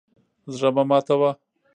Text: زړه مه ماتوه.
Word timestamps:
زړه 0.55 0.69
مه 0.75 0.83
ماتوه. 0.89 1.31